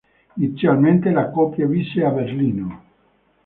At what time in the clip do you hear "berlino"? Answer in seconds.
2.09-2.83